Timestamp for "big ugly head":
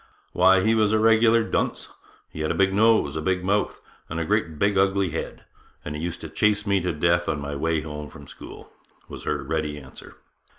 4.57-5.45